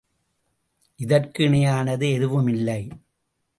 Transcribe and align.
இதற்கு 0.99 1.43
இணையானது 1.49 2.11
எதுவும் 2.13 2.47
இல்லை. 2.47 2.81